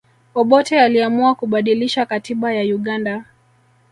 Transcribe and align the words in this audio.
obote 0.35 0.79
aliamua 0.81 1.35
kubadilisha 1.35 2.05
katiba 2.05 2.53
ya 2.53 2.75
uganda 2.75 3.25